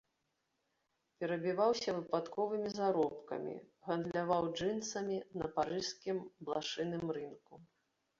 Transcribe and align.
Перабіваўся 1.23 1.89
выпадковымі 1.97 2.71
заробкамі, 2.77 3.53
гандляваў 3.89 4.49
джынсамі 4.57 5.17
на 5.43 5.51
парыжскім 5.59 6.17
блышыным 6.49 7.05
рынку. 7.19 7.53